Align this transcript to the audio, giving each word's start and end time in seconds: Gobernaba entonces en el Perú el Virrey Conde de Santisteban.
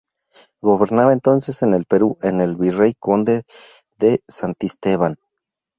Gobernaba 0.63 1.13
entonces 1.13 1.61
en 1.61 1.75
el 1.75 1.85
Perú 1.85 2.17
el 2.23 2.55
Virrey 2.55 2.95
Conde 2.99 3.43
de 3.99 4.19
Santisteban. 4.27 5.19